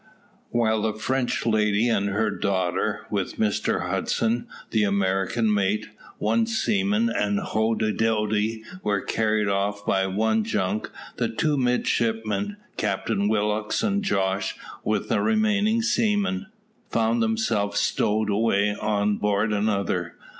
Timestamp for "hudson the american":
3.87-5.53